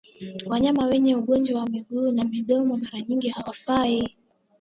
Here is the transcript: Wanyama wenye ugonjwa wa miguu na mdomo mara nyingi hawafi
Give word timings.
Wanyama 0.45 0.85
wenye 0.85 1.15
ugonjwa 1.15 1.59
wa 1.61 1.69
miguu 1.69 2.11
na 2.11 2.23
mdomo 2.23 2.77
mara 2.77 3.01
nyingi 3.01 3.29
hawafi 3.29 4.09